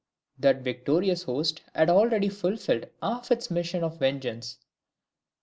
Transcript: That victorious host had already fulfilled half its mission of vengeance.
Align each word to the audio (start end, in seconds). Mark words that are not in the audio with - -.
That 0.39 0.63
victorious 0.63 1.21
host 1.21 1.61
had 1.75 1.87
already 1.91 2.27
fulfilled 2.27 2.87
half 3.03 3.29
its 3.29 3.51
mission 3.51 3.83
of 3.83 3.99
vengeance. 3.99 4.57